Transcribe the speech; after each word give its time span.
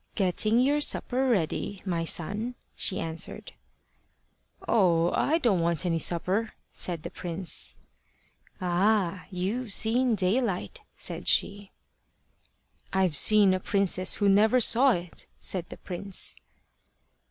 "Getting 0.15 0.59
your 0.59 0.81
supper 0.81 1.27
ready, 1.29 1.83
my 1.85 2.05
son," 2.05 2.55
she 2.75 2.99
answered. 2.99 3.53
"Oh, 4.67 5.11
I 5.11 5.37
don't 5.37 5.59
want 5.61 5.85
any 5.85 5.99
supper," 5.99 6.53
said 6.71 7.03
the 7.03 7.11
prince. 7.11 7.77
"Ah! 8.59 9.25
you've 9.29 9.71
seen 9.71 10.15
Daylight," 10.15 10.81
said 10.95 11.27
she. 11.27 11.69
"I've 12.91 13.15
seen 13.15 13.53
a 13.53 13.59
princess 13.59 14.15
who 14.15 14.27
never 14.27 14.59
saw 14.59 14.89
it," 14.93 15.27
said 15.39 15.69
the 15.69 15.77
prince. 15.77 16.35